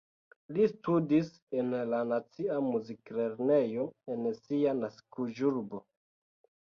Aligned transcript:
Li 0.55 0.63
studis 0.69 1.27
en 1.59 1.69
la 1.91 1.99
nacia 2.13 2.57
muziklernejo 2.69 3.85
en 4.15 4.25
sia 4.41 4.77
naskiĝurbo. 4.83 5.83